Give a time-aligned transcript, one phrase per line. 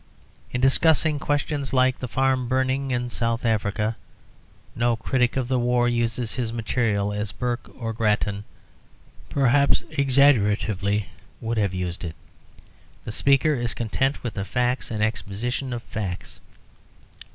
[0.51, 3.95] In discussing questions like the farm burning in South Africa
[4.75, 8.43] no critic of the war uses his material as Burke or Grattan
[9.29, 11.05] (perhaps exaggeratively)
[11.39, 12.15] would have used it
[13.05, 16.39] the speaker is content with facts and expositions of facts.